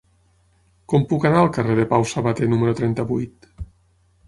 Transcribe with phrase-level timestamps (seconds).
[0.93, 3.49] Com puc anar al carrer de Pau Sabater número trenta-vuit?